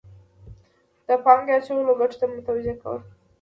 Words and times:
د 1.07 1.09
پانګې 1.23 1.53
اچولو 1.57 1.91
ګټو 1.99 2.15
ته 2.19 2.25
متوجه 2.33 2.73
کول. 2.81 2.99